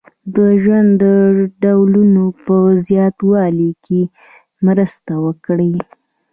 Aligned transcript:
د 0.35 0.37
ژوند 0.61 0.89
د 1.03 1.03
ډولونو 1.63 2.23
په 2.45 2.55
زیاتوالي 2.87 3.71
کې 3.85 4.01
مرسته 4.65 5.13
وکړي. 5.25 5.73